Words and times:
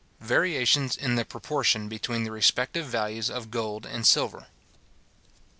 _Variations 0.25 0.97
in 0.97 1.13
the 1.13 1.23
Proportion 1.23 1.87
between 1.87 2.23
the 2.23 2.31
respective 2.31 2.87
Values 2.87 3.29
of 3.29 3.51
Gold 3.51 3.85
and 3.85 4.03
Silver. 4.03 4.47